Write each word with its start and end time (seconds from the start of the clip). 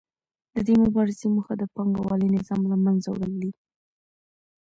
د 0.53 0.55
دې 0.67 0.75
مبارزې 0.83 1.27
موخه 1.35 1.53
د 1.57 1.63
پانګوالي 1.73 2.27
نظام 2.37 2.61
له 2.71 2.77
منځه 2.83 3.07
وړل 3.11 3.33
دي 3.41 3.51